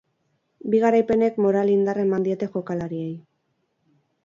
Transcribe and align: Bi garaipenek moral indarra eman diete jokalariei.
Bi 0.75 0.79
garaipenek 0.83 1.37
moral 1.47 1.73
indarra 1.75 2.07
eman 2.07 2.27
diete 2.29 2.49
jokalariei. 2.57 3.15